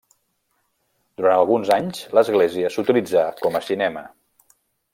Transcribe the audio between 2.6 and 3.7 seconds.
s'utilitzà com a